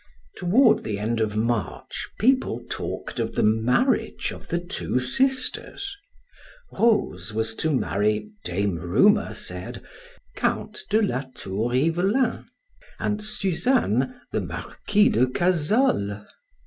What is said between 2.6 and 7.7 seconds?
talked of the marriage of the two sisters: Rose was to